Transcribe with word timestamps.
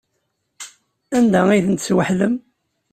Anda 1.17 1.41
ay 1.49 1.61
tent-tesweḥlem? 1.65 2.35